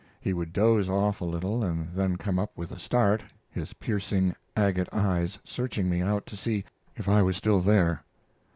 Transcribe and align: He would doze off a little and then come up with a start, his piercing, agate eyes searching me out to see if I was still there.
He 0.19 0.33
would 0.33 0.51
doze 0.51 0.89
off 0.89 1.21
a 1.21 1.25
little 1.25 1.63
and 1.63 1.93
then 1.93 2.15
come 2.15 2.39
up 2.39 2.57
with 2.57 2.71
a 2.71 2.79
start, 2.79 3.21
his 3.51 3.73
piercing, 3.73 4.35
agate 4.57 4.89
eyes 4.91 5.37
searching 5.43 5.91
me 5.91 6.01
out 6.01 6.25
to 6.25 6.35
see 6.35 6.65
if 6.95 7.07
I 7.07 7.21
was 7.21 7.37
still 7.37 7.61
there. 7.61 8.03